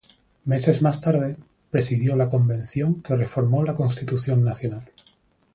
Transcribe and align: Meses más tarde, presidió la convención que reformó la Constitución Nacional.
Meses 0.45 0.81
más 0.81 0.99
tarde, 0.99 1.37
presidió 1.69 2.15
la 2.15 2.27
convención 2.27 3.03
que 3.03 3.13
reformó 3.15 3.61
la 3.63 3.75
Constitución 3.75 4.43
Nacional. 4.43 4.89